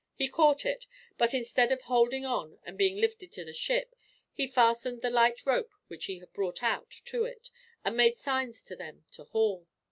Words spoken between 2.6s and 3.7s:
and being lifted to the